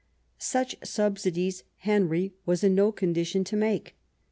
Such 0.39 0.77
subsidies 0.83 1.63
Henry 1.77 2.33
was 2.43 2.63
in 2.63 2.73
no 2.73 2.91
condition 2.91 3.43
to 3.43 3.55
make. 3.55 3.95